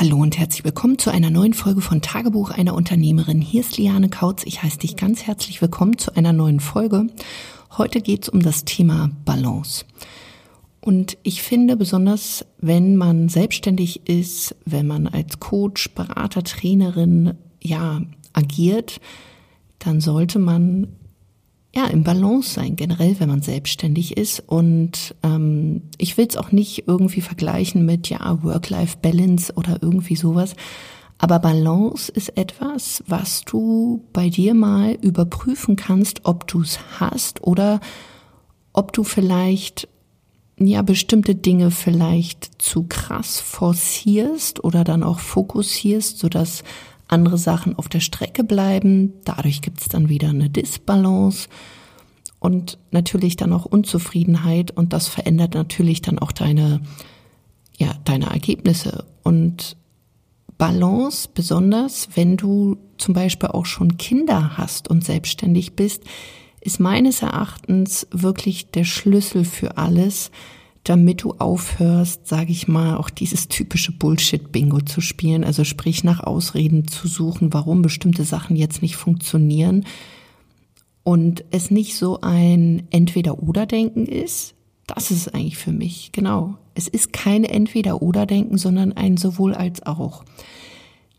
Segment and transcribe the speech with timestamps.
[0.00, 3.40] Hallo und herzlich willkommen zu einer neuen Folge von Tagebuch einer Unternehmerin.
[3.40, 4.44] Hier ist Liane Kautz.
[4.44, 7.08] Ich heiße dich ganz herzlich willkommen zu einer neuen Folge.
[7.76, 9.84] Heute geht es um das Thema Balance.
[10.80, 18.00] Und ich finde besonders, wenn man selbstständig ist, wenn man als Coach, Berater, Trainerin, ja,
[18.32, 19.00] agiert,
[19.80, 20.86] dann sollte man
[21.78, 24.40] ja, im Balance sein, generell, wenn man selbstständig ist.
[24.40, 30.56] Und ähm, ich will es auch nicht irgendwie vergleichen mit, ja, Work-Life-Balance oder irgendwie sowas.
[31.18, 37.44] Aber Balance ist etwas, was du bei dir mal überprüfen kannst, ob du es hast
[37.44, 37.80] oder
[38.72, 39.88] ob du vielleicht
[40.58, 46.64] ja bestimmte Dinge vielleicht zu krass forcierst oder dann auch fokussierst, sodass
[47.08, 49.14] andere Sachen auf der Strecke bleiben.
[49.24, 51.48] Dadurch gibt es dann wieder eine Disbalance
[52.38, 56.80] und natürlich dann auch Unzufriedenheit und das verändert natürlich dann auch deine,
[57.76, 59.76] ja, deine Ergebnisse und
[60.56, 66.02] Balance, besonders wenn du zum Beispiel auch schon Kinder hast und selbstständig bist,
[66.60, 70.32] ist meines Erachtens wirklich der Schlüssel für alles,
[70.84, 76.20] damit du aufhörst, sage ich mal, auch dieses typische Bullshit-Bingo zu spielen, also sprich nach
[76.20, 79.84] Ausreden zu suchen, warum bestimmte Sachen jetzt nicht funktionieren
[81.04, 84.54] und es nicht so ein Entweder-Oder-Denken ist.
[84.86, 86.56] Das ist eigentlich für mich, genau.
[86.74, 90.24] Es ist kein Entweder-Oder-Denken, sondern ein sowohl als auch.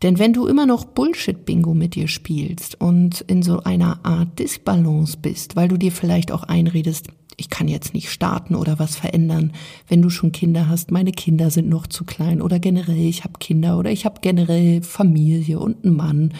[0.02, 5.18] Denn wenn du immer noch Bullshit-Bingo mit dir spielst und in so einer Art Disbalance
[5.20, 7.08] bist, weil du dir vielleicht auch einredest,
[7.40, 9.52] ich kann jetzt nicht starten oder was verändern,
[9.88, 13.38] wenn du schon Kinder hast, meine Kinder sind noch zu klein oder generell ich habe
[13.40, 16.34] Kinder oder ich habe generell Familie und einen Mann,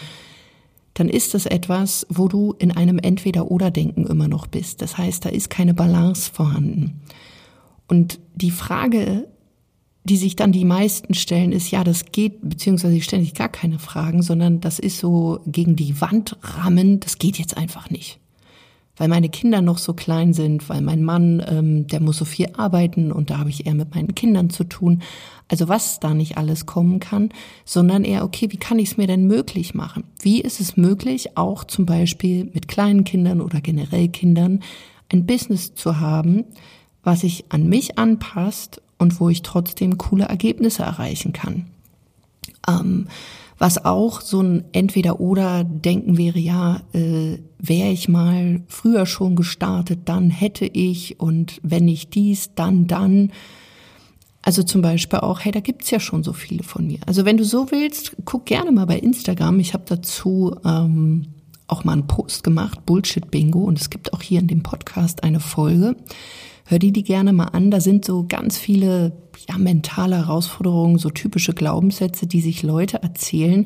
[0.93, 4.81] dann ist das etwas, wo du in einem Entweder-oder-Denken immer noch bist.
[4.81, 7.01] Das heißt, da ist keine Balance vorhanden.
[7.87, 9.27] Und die Frage,
[10.03, 13.49] die sich dann die meisten stellen, ist, ja, das geht, beziehungsweise sie stellen sich gar
[13.49, 18.19] keine Fragen, sondern das ist so gegen die Wand rammen, das geht jetzt einfach nicht
[19.01, 22.49] weil meine Kinder noch so klein sind, weil mein Mann, ähm, der muss so viel
[22.55, 25.01] arbeiten und da habe ich eher mit meinen Kindern zu tun.
[25.47, 27.29] Also was da nicht alles kommen kann,
[27.65, 30.03] sondern eher, okay, wie kann ich es mir denn möglich machen?
[30.21, 34.59] Wie ist es möglich, auch zum Beispiel mit kleinen Kindern oder generell Kindern
[35.11, 36.43] ein Business zu haben,
[37.01, 41.65] was sich an mich anpasst und wo ich trotzdem coole Ergebnisse erreichen kann?
[42.67, 43.07] Ähm,
[43.61, 50.31] was auch so ein Entweder-Oder-Denken wäre, ja, äh, wäre ich mal früher schon gestartet, dann
[50.31, 53.31] hätte ich und wenn nicht dies, dann, dann.
[54.41, 56.97] Also zum Beispiel auch, hey, da gibt's ja schon so viele von mir.
[57.05, 59.59] Also wenn du so willst, guck gerne mal bei Instagram.
[59.59, 61.27] Ich habe dazu ähm,
[61.67, 65.23] auch mal einen Post gemacht, Bullshit Bingo, und es gibt auch hier in dem Podcast
[65.23, 65.95] eine Folge.
[66.65, 67.71] Hör die die gerne mal an.
[67.71, 69.13] Da sind so ganz viele
[69.49, 73.65] ja, mentale Herausforderungen, so typische Glaubenssätze, die sich Leute erzählen,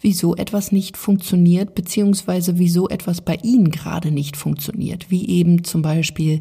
[0.00, 5.10] wieso etwas nicht funktioniert, beziehungsweise wieso etwas bei ihnen gerade nicht funktioniert.
[5.10, 6.40] Wie eben zum Beispiel,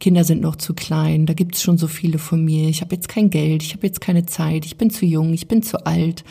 [0.00, 3.08] Kinder sind noch zu klein, da gibt's schon so viele von mir, ich habe jetzt
[3.08, 6.24] kein Geld, ich habe jetzt keine Zeit, ich bin zu jung, ich bin zu alt.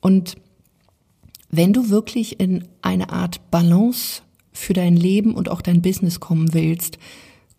[0.00, 0.36] Und
[1.50, 6.52] wenn du wirklich in eine Art Balance für dein Leben und auch dein Business kommen
[6.52, 6.98] willst,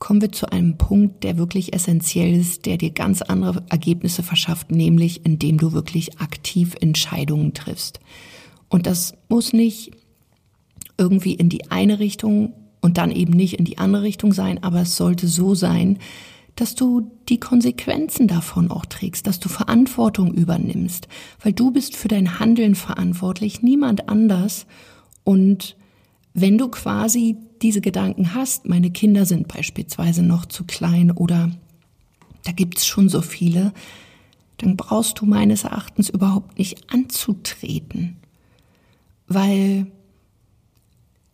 [0.04, 4.70] kommen wir zu einem Punkt, der wirklich essentiell ist, der dir ganz andere Ergebnisse verschafft,
[4.70, 8.02] nämlich indem du wirklich aktiv Entscheidungen triffst.
[8.68, 9.92] Und das muss nicht
[10.98, 14.82] irgendwie in die eine Richtung und dann eben nicht in die andere Richtung sein, aber
[14.82, 16.00] es sollte so sein,
[16.58, 21.08] dass du die Konsequenzen davon auch trägst, dass du Verantwortung übernimmst,
[21.42, 24.66] weil du bist für dein Handeln verantwortlich, niemand anders.
[25.24, 25.78] Und
[26.34, 31.52] wenn du quasi diese Gedanken hast, meine Kinder sind beispielsweise noch zu klein oder
[32.44, 33.74] da gibt's schon so viele,
[34.58, 38.18] dann brauchst du meines Erachtens überhaupt nicht anzutreten,
[39.28, 39.88] weil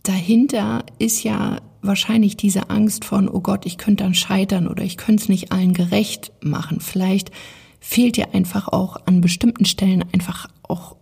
[0.03, 4.97] dahinter ist ja wahrscheinlich diese Angst von, oh Gott, ich könnte dann scheitern oder ich
[4.97, 6.81] könnte es nicht allen gerecht machen.
[6.81, 7.31] Vielleicht
[7.79, 10.97] fehlt dir einfach auch an bestimmten Stellen einfach auch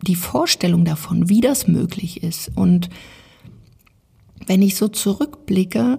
[0.00, 2.88] die Vorstellung davon, wie das möglich ist und
[4.46, 5.98] wenn ich so zurückblicke,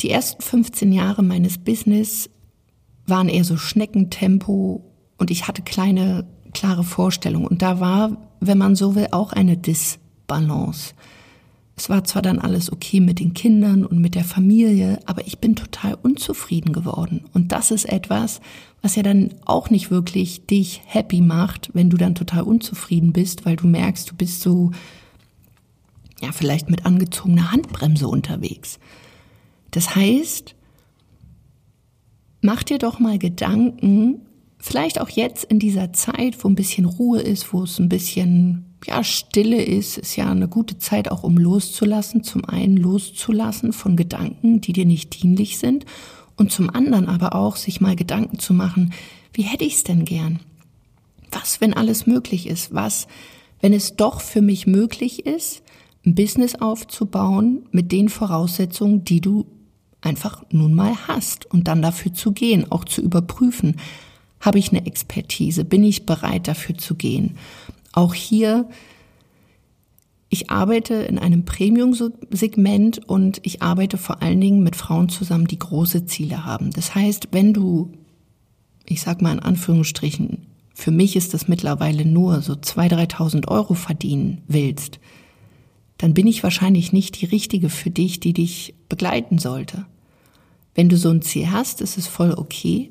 [0.00, 2.30] die ersten 15 Jahre meines Business
[3.06, 4.84] waren eher so Schneckentempo
[5.18, 7.46] und ich hatte kleine, klare Vorstellungen.
[7.46, 10.94] Und da war, wenn man so will, auch eine Disbalance.
[11.76, 15.38] Es war zwar dann alles okay mit den Kindern und mit der Familie, aber ich
[15.38, 17.24] bin total unzufrieden geworden.
[17.32, 18.40] Und das ist etwas,
[18.82, 23.46] was ja dann auch nicht wirklich dich happy macht, wenn du dann total unzufrieden bist,
[23.46, 24.72] weil du merkst, du bist so
[26.20, 28.78] ja, vielleicht mit angezogener Handbremse unterwegs.
[29.70, 30.54] Das heißt,
[32.42, 34.22] mach dir doch mal Gedanken,
[34.58, 38.66] vielleicht auch jetzt in dieser Zeit, wo ein bisschen Ruhe ist, wo es ein bisschen
[38.86, 42.22] ja, Stille ist, ist ja eine gute Zeit auch, um loszulassen.
[42.22, 45.84] Zum einen loszulassen von Gedanken, die dir nicht dienlich sind.
[46.36, 48.94] Und zum anderen aber auch, sich mal Gedanken zu machen,
[49.34, 50.40] wie hätte ich es denn gern?
[51.30, 52.74] Was, wenn alles möglich ist?
[52.74, 53.06] Was,
[53.60, 55.62] wenn es doch für mich möglich ist,
[56.04, 59.46] ein Business aufzubauen mit den Voraussetzungen, die du
[60.00, 63.76] einfach nun mal hast und dann dafür zu gehen, auch zu überprüfen.
[64.40, 65.64] Habe ich eine Expertise?
[65.64, 67.36] Bin ich bereit dafür zu gehen?
[67.92, 68.68] Auch hier,
[70.30, 75.58] ich arbeite in einem Premium-Segment und ich arbeite vor allen Dingen mit Frauen zusammen, die
[75.58, 76.70] große Ziele haben.
[76.70, 77.92] Das heißt, wenn du,
[78.86, 83.74] ich sag mal in Anführungsstrichen, für mich ist das mittlerweile nur so 2.000, 3.000 Euro
[83.74, 84.98] verdienen willst,
[86.00, 89.84] dann bin ich wahrscheinlich nicht die Richtige für dich, die dich begleiten sollte.
[90.74, 92.90] Wenn du so ein Ziel hast, ist es voll okay.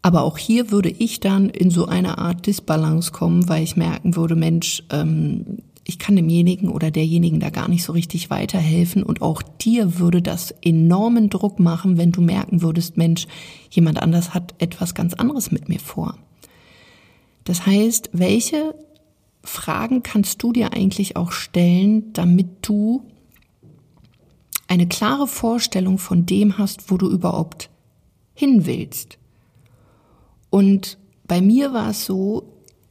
[0.00, 4.14] Aber auch hier würde ich dann in so eine Art Disbalance kommen, weil ich merken
[4.14, 9.20] würde, Mensch, ähm, ich kann demjenigen oder derjenigen da gar nicht so richtig weiterhelfen und
[9.20, 13.26] auch dir würde das enormen Druck machen, wenn du merken würdest, Mensch,
[13.68, 16.16] jemand anders hat etwas ganz anderes mit mir vor.
[17.42, 18.76] Das heißt, welche
[19.42, 23.02] Fragen kannst du dir eigentlich auch stellen, damit du
[24.68, 27.70] eine klare Vorstellung von dem hast, wo du überhaupt
[28.34, 29.18] hin willst?
[30.50, 32.44] Und bei mir war es so,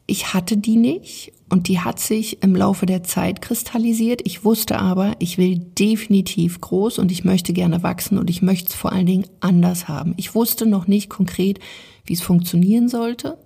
[0.08, 4.22] ich hatte die nicht und die hat sich im Laufe der Zeit kristallisiert.
[4.24, 8.70] Ich wusste aber, ich will definitiv groß und ich möchte gerne wachsen und ich möchte
[8.70, 10.14] es vor allen Dingen anders haben.
[10.18, 11.60] Ich wusste noch nicht konkret,
[12.06, 13.38] wie es funktionieren sollte.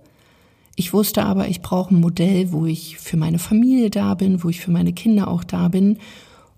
[0.76, 4.48] Ich wusste aber, ich brauche ein Modell, wo ich für meine Familie da bin, wo
[4.48, 5.98] ich für meine Kinder auch da bin.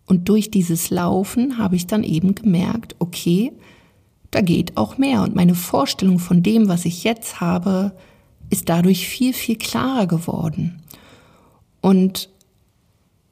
[0.06, 3.52] Und durch dieses Laufen habe ich dann eben gemerkt, okay,
[4.30, 5.22] da geht auch mehr.
[5.22, 7.92] Und meine Vorstellung von dem, was ich jetzt habe,
[8.48, 10.82] ist dadurch viel, viel klarer geworden.
[11.80, 12.30] Und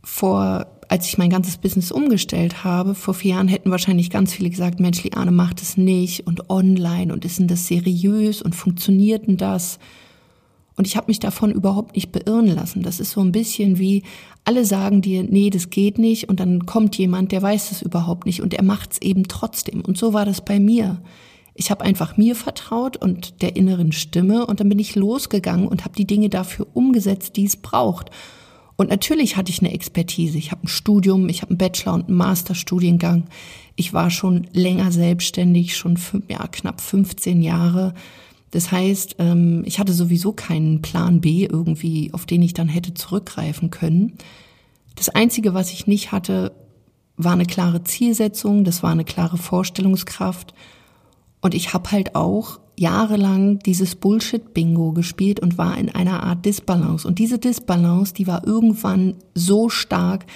[0.02, 4.50] vor, als ich mein ganzes Business umgestellt habe, vor vier Jahren hätten wahrscheinlich ganz viele
[4.50, 9.26] gesagt, Mensch, Liane macht es nicht und online und ist denn das seriös und funktioniert
[9.26, 9.78] denn das?
[10.76, 12.82] Und ich habe mich davon überhaupt nicht beirren lassen.
[12.82, 14.02] Das ist so ein bisschen wie,
[14.44, 18.26] alle sagen dir, nee, das geht nicht, und dann kommt jemand, der weiß es überhaupt
[18.26, 19.80] nicht und er macht es eben trotzdem.
[19.82, 21.00] Und so war das bei mir.
[21.54, 25.84] Ich habe einfach mir vertraut und der inneren Stimme und dann bin ich losgegangen und
[25.84, 28.10] habe die Dinge dafür umgesetzt, die es braucht.
[28.76, 30.36] Und natürlich hatte ich eine Expertise.
[30.36, 33.28] Ich habe ein Studium, ich habe einen Bachelor und einen Masterstudiengang.
[33.76, 37.94] Ich war schon länger selbstständig, schon fünf, ja, knapp 15 Jahre
[38.54, 42.94] das heißt, ähm, ich hatte sowieso keinen Plan B irgendwie, auf den ich dann hätte
[42.94, 44.12] zurückgreifen können.
[44.94, 46.52] Das Einzige, was ich nicht hatte,
[47.16, 50.54] war eine klare Zielsetzung, das war eine klare Vorstellungskraft.
[51.40, 57.08] Und ich habe halt auch jahrelang dieses Bullshit-Bingo gespielt und war in einer Art Disbalance.
[57.08, 60.26] Und diese Disbalance, die war irgendwann so stark,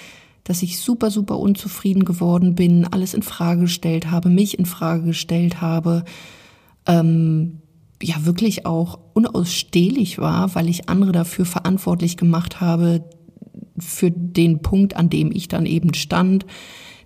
[0.43, 5.03] dass ich super, super unzufrieden geworden bin, alles in Frage gestellt habe, mich in Frage
[5.03, 6.03] gestellt habe,
[6.85, 7.61] ähm,
[8.01, 13.03] ja wirklich auch unausstehlich war, weil ich andere dafür verantwortlich gemacht habe,
[13.77, 16.45] für den Punkt, an dem ich dann eben stand,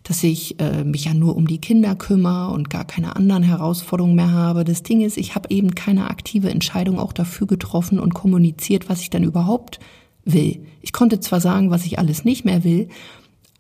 [0.04, 4.16] dass ich äh, mich ja nur um die Kinder kümmere und gar keine anderen Herausforderungen
[4.16, 4.66] mehr habe.
[4.66, 9.02] Das Ding ist, ich habe eben keine aktive Entscheidung auch dafür getroffen und kommuniziert, was
[9.02, 9.80] ich dann überhaupt
[10.26, 10.66] will.
[10.82, 12.90] Ich konnte zwar sagen, was ich alles nicht mehr will,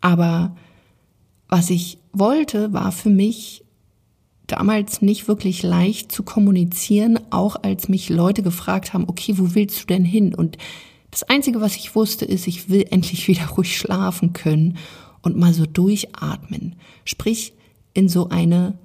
[0.02, 0.56] aber
[1.48, 3.63] was ich wollte, war für mich
[4.48, 9.82] damals nicht wirklich leicht zu kommunizieren, auch als mich Leute gefragt haben, okay, wo willst
[9.82, 10.36] du denn hin?
[10.36, 10.58] Und
[11.12, 14.78] das Einzige, was ich wusste, ist, ich will endlich wieder ruhig schlafen können
[15.22, 16.76] und mal so durchatmen.
[17.06, 17.54] Sprich,
[17.94, 18.78] in so eine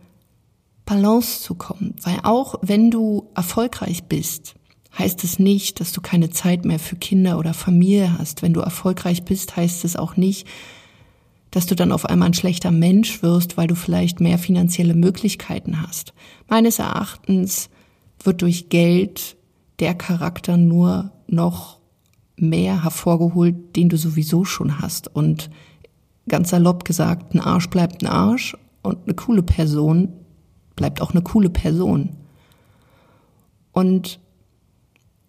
[0.85, 1.95] Balance zu kommen.
[2.03, 4.55] Weil auch wenn du erfolgreich bist,
[4.99, 8.43] heißt es nicht, dass du keine Zeit mehr für Kinder oder Familie hast.
[8.43, 10.47] Wenn du erfolgreich bist, heißt es auch nicht,
[11.51, 15.83] dass du dann auf einmal ein schlechter Mensch wirst, weil du vielleicht mehr finanzielle Möglichkeiten
[15.83, 16.13] hast.
[16.49, 17.71] Meines Erachtens
[18.23, 19.37] wird durch Geld
[19.79, 21.79] der Charakter nur noch
[22.37, 25.15] mehr hervorgeholt, den du sowieso schon hast.
[25.15, 25.51] Und
[26.29, 30.13] ganz salopp gesagt, ein Arsch bleibt ein Arsch und eine coole Person
[30.77, 32.11] bleibt auch eine coole Person.
[33.73, 34.21] Und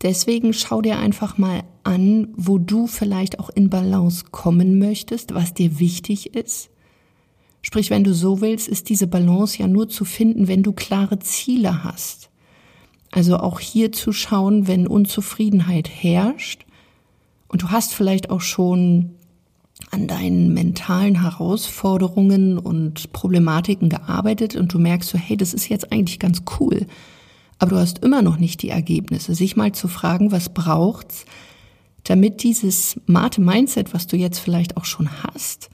[0.02, 5.56] deswegen schau dir einfach mal an, wo du vielleicht auch in Balance kommen möchtest, was
[5.56, 6.70] dir wichtig ist.
[7.62, 11.18] Sprich, wenn du so willst, ist diese Balance ja nur zu finden, wenn du klare
[11.20, 12.30] Ziele hast.
[13.12, 16.66] Also auch hier zu schauen, wenn Unzufriedenheit herrscht
[17.48, 19.16] und du hast vielleicht auch schon
[19.90, 25.92] an deinen mentalen Herausforderungen und Problematiken gearbeitet und du merkst so, hey, das ist jetzt
[25.92, 26.86] eigentlich ganz cool.
[27.58, 29.36] aber du hast immer noch nicht die Ergebnisse.
[29.36, 31.26] Sich mal zu fragen, was braucht's,
[32.10, 35.70] damit dieses smarte Mindset, was du jetzt vielleicht auch schon hast,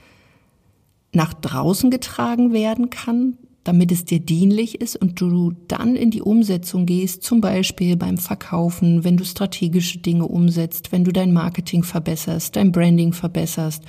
[1.14, 6.22] nach draußen getragen werden kann, damit es dir dienlich ist und du dann in die
[6.22, 11.84] Umsetzung gehst, zum Beispiel beim Verkaufen, wenn du strategische Dinge umsetzt, wenn du dein Marketing
[11.84, 13.86] verbesserst, dein Branding verbesserst,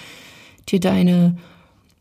[0.68, 1.36] dir deine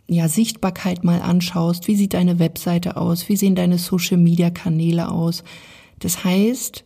[0.07, 5.43] ja, Sichtbarkeit mal anschaust, wie sieht deine Webseite aus, wie sehen deine Social-Media-Kanäle aus.
[5.97, 6.85] Das heißt,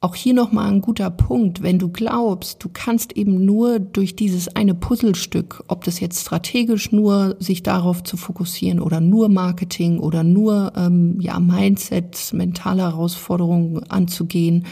[0.00, 4.54] auch hier nochmal ein guter Punkt, wenn du glaubst, du kannst eben nur durch dieses
[4.54, 10.22] eine Puzzlestück, ob das jetzt strategisch nur sich darauf zu fokussieren oder nur Marketing oder
[10.22, 14.66] nur ähm, ja Mindset, mentale Herausforderungen anzugehen,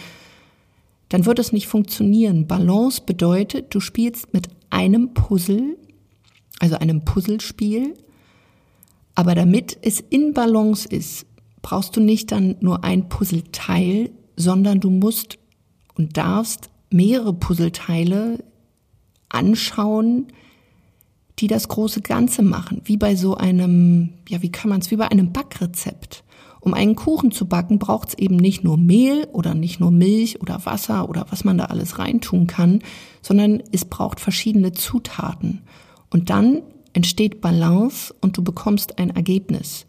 [1.09, 2.47] dann wird es nicht funktionieren.
[2.47, 5.77] Balance bedeutet, du spielst mit einem Puzzle,
[6.61, 7.95] also einem Puzzlespiel,
[9.17, 11.27] aber damit es in Balance ist,
[11.63, 15.39] brauchst du nicht dann nur ein Puzzleteil, sondern du musst
[15.95, 18.45] und darfst mehrere Puzzleteile
[19.29, 20.27] anschauen,
[21.39, 24.97] die das große Ganze machen, wie bei so einem, ja, wie kann man es, wie
[24.97, 26.25] bei einem Backrezept.
[26.61, 30.41] Um einen Kuchen zu backen, braucht es eben nicht nur Mehl oder nicht nur Milch
[30.41, 32.81] oder Wasser oder was man da alles reintun kann,
[33.23, 35.63] sondern es braucht verschiedene Zutaten.
[36.11, 36.63] Und dann
[36.93, 39.87] entsteht Balance und du bekommst ein Ergebnis.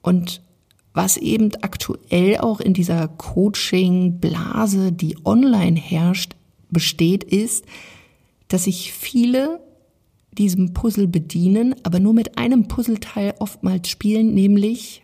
[0.00, 0.42] Und
[0.94, 6.36] was eben aktuell auch in dieser Coaching-Blase, die online herrscht,
[6.70, 7.66] besteht, ist,
[8.48, 9.60] dass sich viele
[10.38, 15.02] diesem Puzzle bedienen, aber nur mit einem Puzzleteil oftmals spielen, nämlich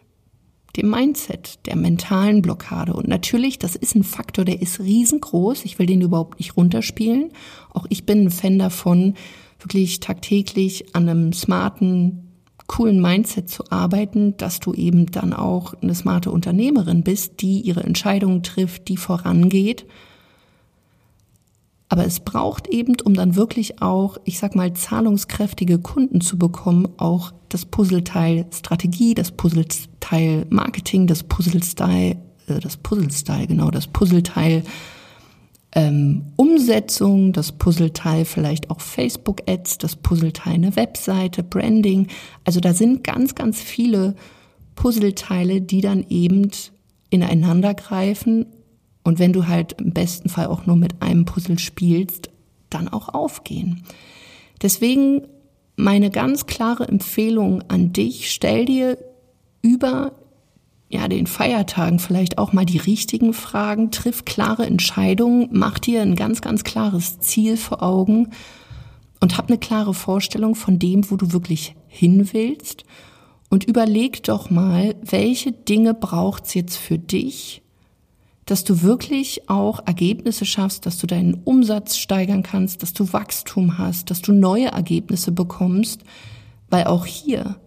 [0.77, 2.93] dem Mindset, der mentalen Blockade.
[2.93, 5.65] Und natürlich, das ist ein Faktor, der ist riesengroß.
[5.65, 7.33] Ich will den überhaupt nicht runterspielen.
[7.73, 9.15] Auch ich bin ein Fan davon,
[9.59, 12.30] wirklich tagtäglich an einem smarten
[12.71, 17.83] coolen Mindset zu arbeiten, dass du eben dann auch eine smarte Unternehmerin bist, die ihre
[17.83, 19.87] Entscheidungen trifft, die vorangeht.
[21.89, 26.87] Aber es braucht eben, um dann wirklich auch, ich sag mal, zahlungskräftige Kunden zu bekommen,
[26.97, 34.63] auch das Puzzleteil Strategie, das Puzzleteil Marketing, das Puzzleteil, äh, das Puzzleteil, genau, das Puzzleteil
[35.73, 42.09] ähm, Umsetzung, das Puzzleteil vielleicht auch Facebook-Ads, das Puzzleteil eine Webseite, Branding.
[42.45, 44.17] Also da sind ganz, ganz viele
[44.75, 46.51] Puzzleteile, die dann eben
[47.11, 48.47] ineinander greifen
[49.03, 52.31] und wenn du halt im besten Fall auch nur mit einem Puzzle spielst,
[52.69, 53.83] dann auch aufgehen.
[54.63, 55.27] Deswegen
[55.77, 58.99] meine ganz klare Empfehlung an dich, stell dir
[59.63, 60.13] über
[60.91, 66.17] ja, den Feiertagen vielleicht auch mal die richtigen Fragen, triff klare Entscheidungen, mach dir ein
[66.17, 68.31] ganz, ganz klares Ziel vor Augen
[69.21, 72.85] und hab eine klare Vorstellung von dem, wo du wirklich hin willst.
[73.51, 77.63] Und überleg doch mal, welche Dinge braucht's jetzt für dich,
[78.47, 83.79] dass du wirklich auch Ergebnisse schaffst, dass du deinen Umsatz steigern kannst, dass du Wachstum
[83.79, 86.03] hast, dass du neue Ergebnisse bekommst,
[86.69, 87.61] weil auch hier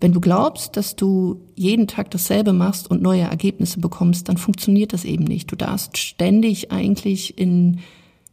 [0.00, 4.94] wenn du glaubst, dass du jeden Tag dasselbe machst und neue Ergebnisse bekommst, dann funktioniert
[4.94, 5.52] das eben nicht.
[5.52, 7.80] Du darfst ständig eigentlich in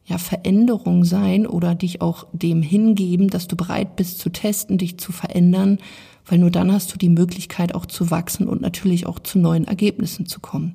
[0.06, 4.98] ja, Veränderung sein oder dich auch dem hingeben, dass du bereit bist zu testen, dich
[4.98, 5.80] zu verändern,
[6.26, 9.66] weil nur dann hast du die Möglichkeit auch zu wachsen und natürlich auch zu neuen
[9.66, 10.74] Ergebnissen zu kommen.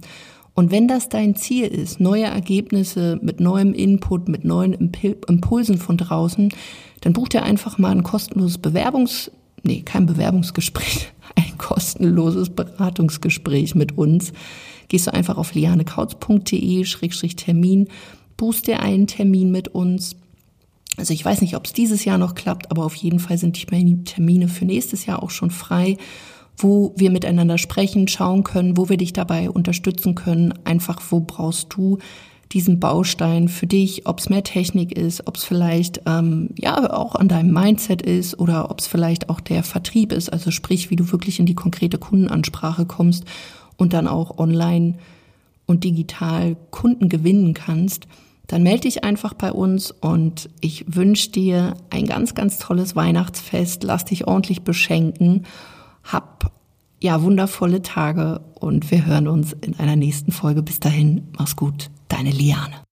[0.55, 5.97] Und wenn das dein Ziel ist, neue Ergebnisse mit neuem Input, mit neuen Impulsen von
[5.97, 6.53] draußen,
[7.01, 9.31] dann buch dir einfach mal ein kostenloses Bewerbungs
[9.63, 14.33] nee, kein Bewerbungsgespräch, ein kostenloses Beratungsgespräch mit uns.
[14.89, 17.89] Gehst du einfach auf lianekautz.de-termin,
[18.37, 20.17] buchst dir einen Termin mit uns.
[20.99, 23.57] Also ich weiß nicht, ob es dieses Jahr noch klappt, aber auf jeden Fall sind
[23.57, 23.65] die
[24.05, 25.97] Termine für nächstes Jahr auch schon frei,
[26.59, 30.53] wo wir miteinander sprechen, schauen können, wo wir dich dabei unterstützen können.
[30.65, 31.97] Einfach, wo brauchst du
[32.53, 37.15] diesen Baustein für dich, ob es mehr Technik ist, ob es vielleicht ähm, ja auch
[37.15, 40.97] an deinem Mindset ist oder ob es vielleicht auch der Vertrieb ist, also sprich, wie
[40.97, 43.25] du wirklich in die konkrete Kundenansprache kommst
[43.77, 44.95] und dann auch online
[45.67, 48.07] und digital Kunden gewinnen kannst,
[48.47, 53.83] dann melde dich einfach bei uns und ich wünsche dir ein ganz, ganz tolles Weihnachtsfest.
[53.83, 55.47] Lass dich ordentlich beschenken.
[56.05, 56.53] Hab
[57.01, 60.63] ja wundervolle Tage und wir hören uns in einer nächsten Folge.
[60.63, 62.85] Bis dahin, mach's gut deine Liane.